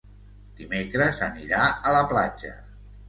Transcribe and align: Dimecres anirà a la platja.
Dimecres 0.61 1.21
anirà 1.27 1.67
a 1.67 1.93
la 1.97 2.01
platja. 2.15 2.55